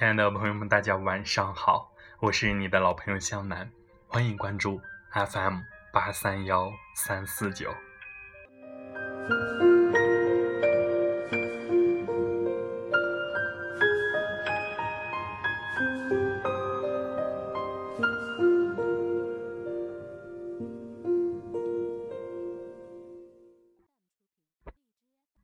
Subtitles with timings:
[0.00, 3.70] 亲爱的朋友们，大家晚上好，我是你的老朋友向南，
[4.08, 4.80] 欢迎关注
[5.12, 5.58] FM
[5.92, 7.70] 八三幺三四九。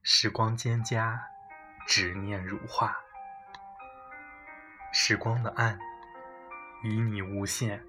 [0.03, 1.19] 时光蒹葭，
[1.87, 2.97] 执念如画。
[5.09, 5.79] 时光的岸，
[6.83, 7.81] 与你无限。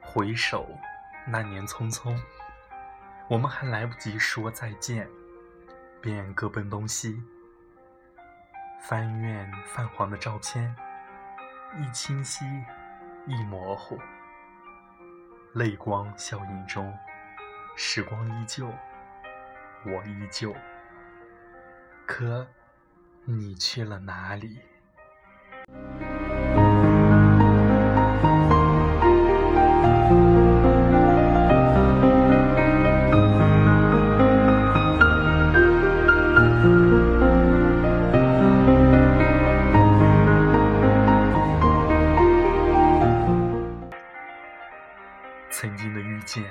[0.00, 0.68] 回首，
[1.24, 2.20] 那年匆匆，
[3.28, 5.08] 我们还来不及说再见，
[6.00, 7.22] 便各奔东西。
[8.80, 10.74] 翻阅泛黄的照片，
[11.76, 12.44] 一清晰，
[13.28, 13.96] 一模糊。
[15.52, 16.92] 泪光笑影中，
[17.76, 18.66] 时光依旧，
[19.84, 20.52] 我依旧。
[22.04, 22.44] 可，
[23.24, 24.60] 你去了哪里？
[45.58, 46.44] 曾经的遇见，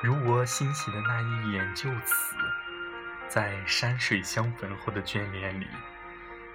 [0.00, 2.34] 如我欣喜的那一眼，就此
[3.28, 5.66] 在山水相逢后的眷恋里。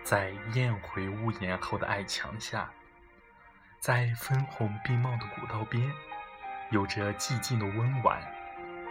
[0.03, 2.71] 在雁回屋檐后的矮墙下，
[3.79, 5.93] 在分红并茂的古道边，
[6.71, 8.19] 有着寂静的温婉，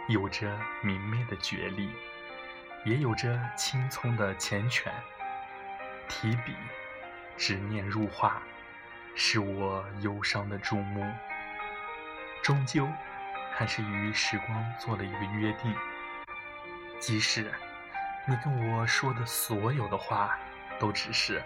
[0.07, 1.91] 有着明媚的绝丽，
[2.85, 4.89] 也有着青葱的缱绻。
[6.07, 6.55] 提笔，
[7.35, 8.41] 执念入画，
[9.15, 11.13] 是我忧伤的注目。
[12.45, 12.87] 终究，
[13.51, 15.73] 还是与时光做了一个约定，
[16.99, 17.51] 即使
[18.27, 20.37] 你跟我说的所有的话。
[20.77, 21.41] 都只是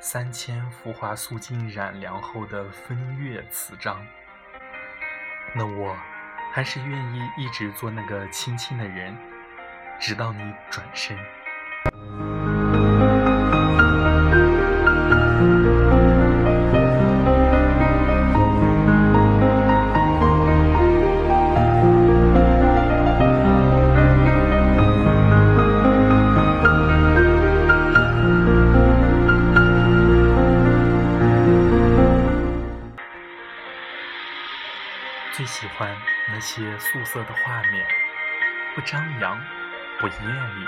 [0.00, 4.06] 三千浮华素净染凉后的风月词章，
[5.54, 5.96] 那我
[6.52, 9.16] 还是愿意一直做那个轻轻的人，
[9.98, 11.18] 直到你转身。
[35.60, 35.94] 喜欢
[36.26, 37.86] 那些素色的画面，
[38.74, 39.38] 不张扬，
[39.98, 40.66] 不艳丽，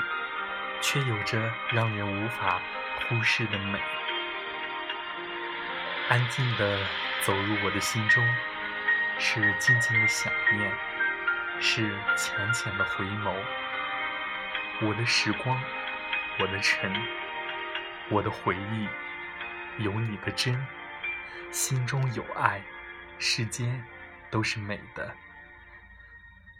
[0.83, 2.61] 却有着让人无法
[3.01, 3.81] 忽视的美。
[6.11, 6.79] 安静的
[7.23, 8.23] 走入我的心中，
[9.19, 10.71] 是静静的想念，
[11.59, 13.35] 是浅浅的回眸。
[14.83, 15.59] 我的时光，
[16.39, 16.95] 我的尘，
[18.11, 18.87] 我的回忆，
[19.83, 20.67] 有你的真，
[21.51, 22.61] 心中有爱，
[23.19, 23.83] 世间。
[24.33, 25.15] 都是美的，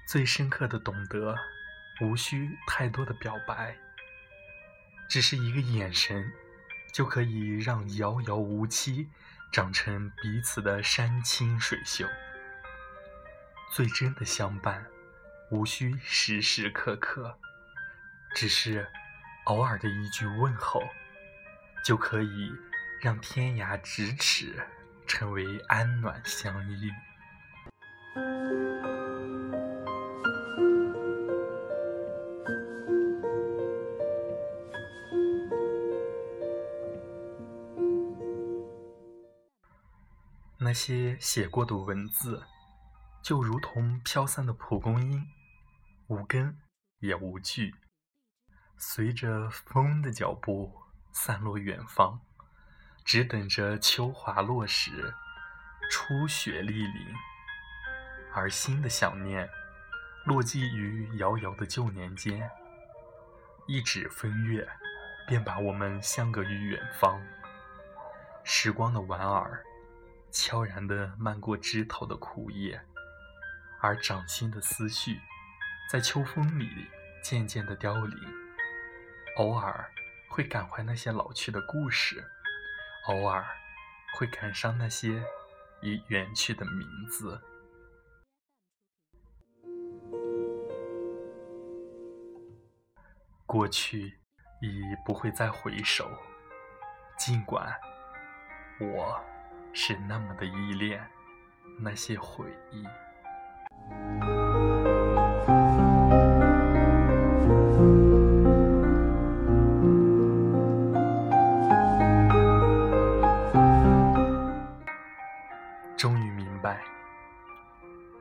[0.07, 1.35] 最深刻的懂得，
[2.03, 3.75] 无需太多的表白，
[5.09, 6.31] 只是一个眼神，
[6.93, 9.09] 就可以让遥遥无期
[9.51, 12.07] 长成彼此的山清水秀。
[13.71, 14.87] 最真的相伴，
[15.51, 17.39] 无需时时刻刻，
[18.35, 18.87] 只是
[19.45, 20.83] 偶尔的一句问候，
[21.83, 22.53] 就可以
[23.01, 24.63] 让天涯咫尺
[25.07, 26.93] 成为安暖相依。
[40.59, 42.45] 那些写过的文字，
[43.23, 45.27] 就如同飘散的蒲公英，
[46.07, 46.57] 无根
[47.01, 47.75] 也无据，
[48.79, 50.73] 随着风的脚步
[51.13, 52.21] 散落远方，
[53.05, 55.13] 只等着秋华落时，
[55.91, 57.32] 初雪莅临。
[58.35, 59.49] 而新的想念，
[60.25, 62.51] 落寄于遥遥的旧年间，
[63.67, 64.69] 一指风月，
[65.27, 67.21] 便把我们相隔于远方。
[68.45, 69.63] 时光的莞尔。
[70.35, 72.81] 悄然地漫过枝头的枯叶，
[73.83, 75.21] 而掌心的思绪，
[75.91, 76.89] 在秋风里
[77.23, 78.19] 渐渐地凋零。
[79.37, 79.93] 偶尔
[80.31, 82.25] 会感怀那些老去的故事，
[83.09, 83.45] 偶尔
[84.15, 85.23] 会感伤那些
[85.83, 87.39] 已远去的名字。
[93.53, 94.19] 过去
[94.63, 96.11] 已不会再回首。
[97.19, 97.71] 尽管
[98.81, 99.23] 我
[99.75, 101.07] 是那么的依恋
[101.79, 102.83] 那些回忆。
[115.99, 116.83] 终于明白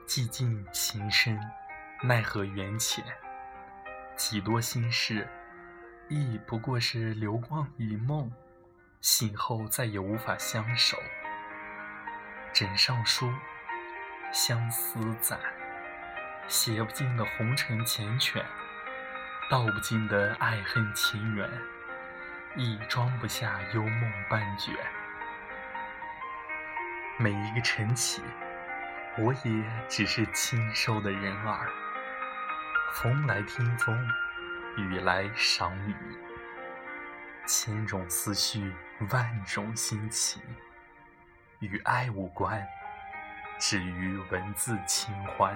[0.05, 1.39] 寂静情深
[2.03, 3.30] 奈何缘浅。
[4.21, 5.27] 几多心事，
[6.07, 8.31] 亦不过是流光一梦，
[9.01, 10.95] 醒后再也无法相守。
[12.53, 13.33] 枕上书，
[14.31, 15.39] 相思攒，
[16.47, 18.43] 写不尽的红尘缱绻，
[19.49, 21.49] 道不尽的爱恨情缘，
[22.55, 24.75] 亦装不下幽梦半卷。
[27.17, 28.21] 每一个晨起。
[29.17, 31.67] 我也只是清瘦的人儿，
[32.93, 33.97] 风来听风，
[34.75, 35.95] 雨来赏雨，
[37.47, 38.73] 千种思绪，
[39.09, 40.41] 万种心情，
[41.59, 42.61] 与爱无关，
[43.57, 45.55] 止于文字清欢。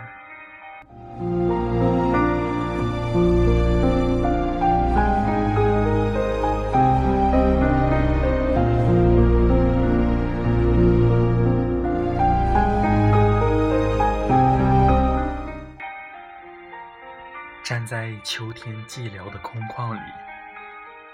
[18.06, 20.00] 在秋天寂寥的空旷里，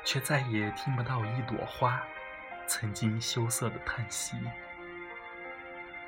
[0.04, 2.04] 却再也听不到一朵花
[2.68, 4.36] 曾经羞涩的叹息。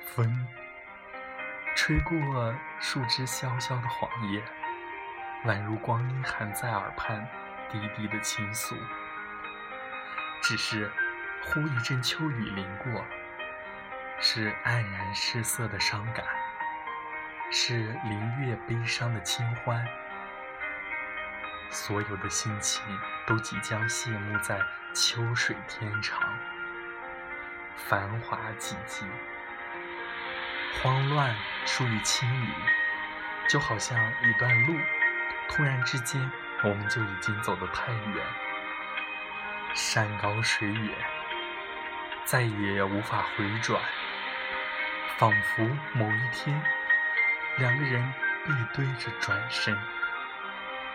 [0.01, 0.45] 风
[1.73, 4.43] 吹过树枝萧萧的黄叶，
[5.45, 7.25] 宛如光阴含在耳畔
[7.71, 8.75] 低低的倾诉。
[10.41, 10.91] 只是
[11.45, 13.05] 忽一阵秋雨淋过，
[14.19, 16.25] 是黯然失色的伤感，
[17.53, 19.81] 是林月悲伤的清欢。
[21.73, 22.83] 所有的心情
[23.25, 24.61] 都即将谢幕在
[24.93, 26.21] 秋水天长，
[27.75, 29.03] 繁华寂寂，
[30.79, 31.35] 慌乱
[31.65, 32.53] 疏于清理，
[33.49, 34.75] 就好像一段路，
[35.49, 36.31] 突然之间
[36.63, 38.23] 我们就已经走得太远，
[39.73, 40.95] 山高水远，
[42.23, 43.81] 再也无法回转，
[45.17, 46.61] 仿佛某一天，
[47.57, 48.13] 两个人
[48.45, 49.75] 背对着转身。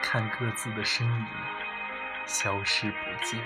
[0.03, 1.27] 看各自的身影
[2.27, 3.41] 消失不见。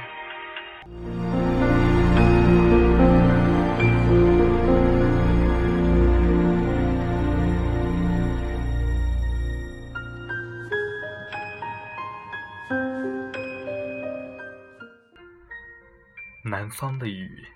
[16.45, 17.47] 南方的雨，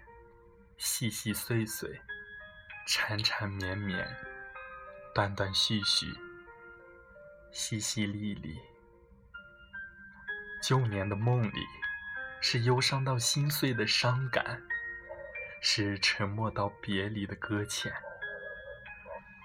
[0.78, 2.00] 细细碎碎，
[2.87, 4.06] 缠缠绵绵，
[5.14, 6.06] 断断续续，
[7.52, 8.56] 淅淅沥沥。
[10.66, 11.64] 旧年的梦里，
[12.40, 14.60] 是忧伤到心碎的伤感，
[15.62, 17.92] 是沉默到别离的搁浅，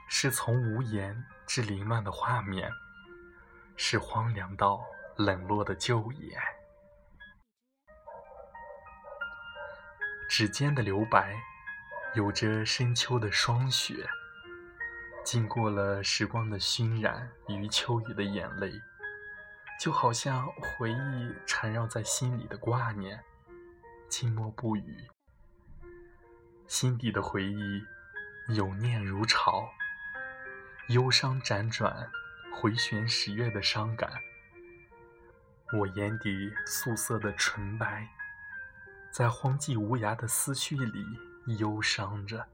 [0.09, 2.71] 是从无言至凌乱的画面，
[3.77, 4.83] 是荒凉到
[5.15, 6.41] 冷落的旧颜。
[10.27, 11.39] 指尖的留白，
[12.15, 14.09] 有着深秋的霜雪，
[15.23, 18.73] 经过了时光的熏染与秋雨的眼泪。
[19.81, 23.19] 就好像回忆缠绕在心里的挂念，
[24.07, 25.09] 静默不语。
[26.67, 27.83] 心底的回忆，
[28.49, 29.67] 有念如潮，
[30.89, 32.11] 忧伤辗转，
[32.53, 34.11] 回旋十月的伤感。
[35.79, 38.07] 我眼底素色的纯白，
[39.11, 41.03] 在荒寂无涯的思绪里
[41.57, 42.47] 忧伤着，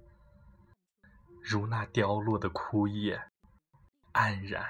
[1.43, 3.22] 如那凋落的枯叶，
[4.13, 4.65] 黯然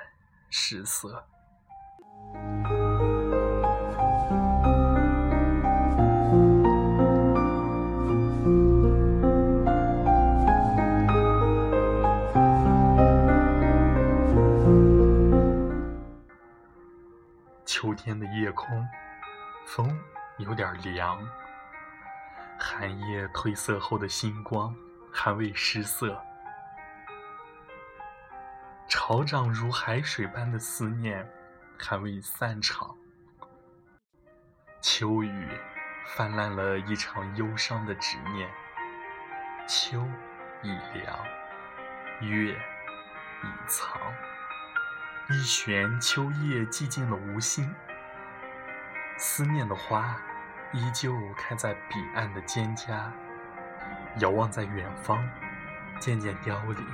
[0.50, 1.28] 失色。
[20.38, 21.20] 有点凉，
[22.60, 24.76] 寒夜褪色后的星光
[25.12, 26.22] 还未失色，
[28.88, 31.28] 潮涨如海水般的思念。
[31.80, 32.98] 还未散场，
[34.82, 35.48] 秋雨
[36.08, 38.50] 泛滥了一场忧伤的执念。
[39.68, 40.04] 秋
[40.64, 41.20] 已凉，
[42.22, 44.02] 月已藏，
[45.30, 47.72] 一弦秋叶寂静的无心。
[49.20, 50.16] 思念的花
[50.74, 53.10] 依旧开在彼岸的蒹葭，
[54.20, 55.28] 遥望在远方，
[56.00, 56.86] 渐渐凋零。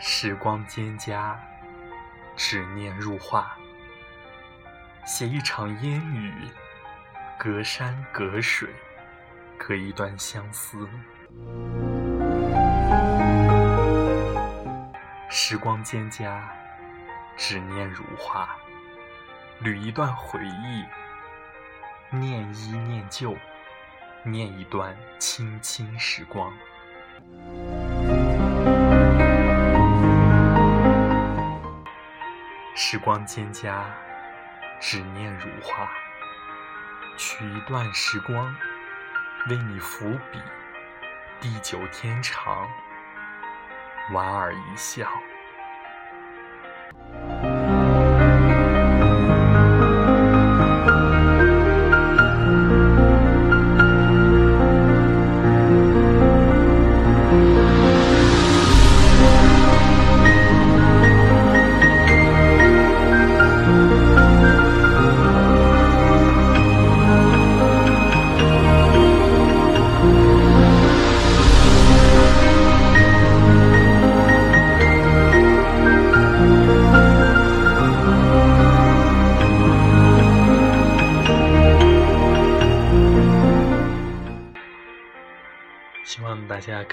[0.00, 1.36] 时光蒹葭，
[2.36, 3.54] 执念入画，
[5.04, 6.32] 写一场烟雨，
[7.40, 8.68] 隔山隔水，
[9.56, 10.88] 隔一段相思。
[15.30, 16.42] 时光蒹葭，
[17.36, 18.56] 执念如画，
[19.62, 20.84] 捋一段回忆，
[22.10, 23.36] 念一念旧，
[24.24, 26.52] 念一段青青时光。
[32.74, 33.84] 时光蒹葭，
[34.80, 35.88] 执念如画，
[37.18, 38.54] 取一段时光，
[39.50, 40.40] 为你伏笔，
[41.40, 42.68] 地久天长，
[44.12, 45.10] 莞尔一笑。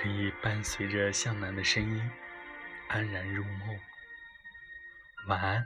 [0.06, 2.12] 你伴随着向南的声音
[2.90, 3.80] 安然入梦，
[5.26, 5.66] 晚安。